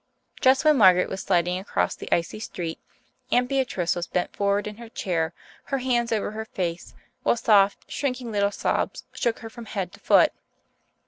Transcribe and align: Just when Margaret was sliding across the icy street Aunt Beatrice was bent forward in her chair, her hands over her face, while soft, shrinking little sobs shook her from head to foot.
Just 0.39 0.65
when 0.65 0.77
Margaret 0.79 1.09
was 1.09 1.21
sliding 1.21 1.59
across 1.59 1.93
the 1.95 2.11
icy 2.11 2.39
street 2.39 2.79
Aunt 3.31 3.47
Beatrice 3.47 3.95
was 3.95 4.07
bent 4.07 4.35
forward 4.35 4.65
in 4.65 4.77
her 4.77 4.89
chair, 4.89 5.31
her 5.65 5.77
hands 5.77 6.11
over 6.11 6.31
her 6.31 6.45
face, 6.45 6.95
while 7.21 7.37
soft, 7.37 7.85
shrinking 7.87 8.31
little 8.31 8.49
sobs 8.49 9.03
shook 9.13 9.37
her 9.45 9.49
from 9.51 9.65
head 9.65 9.91
to 9.91 9.99
foot. 9.99 10.33